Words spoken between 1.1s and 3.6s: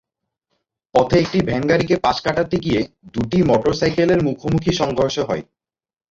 একটি ভ্যানগাড়িকে পাশ কাটাতে গিয়ে দুটি